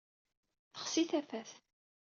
[0.73, 1.49] Texsi tafat.